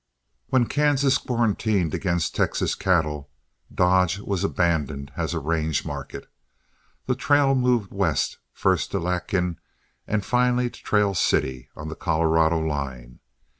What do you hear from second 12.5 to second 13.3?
line.